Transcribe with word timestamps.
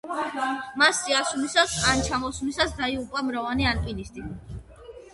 მასზე 0.83 1.17
ასვლისას 1.17 1.77
ან 1.93 2.03
ჩამოსვლისას 2.09 2.75
დაიღუპა 2.83 3.27
მრავალი 3.31 3.73
ალპინისტი. 3.77 4.29